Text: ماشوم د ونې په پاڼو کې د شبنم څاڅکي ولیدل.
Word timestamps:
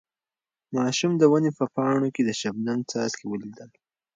ماشوم 0.75 1.11
د 1.17 1.23
ونې 1.31 1.51
په 1.59 1.65
پاڼو 1.75 2.07
کې 2.15 2.21
د 2.25 2.29
شبنم 2.41 2.79
څاڅکي 2.89 3.25
ولیدل. 3.27 3.69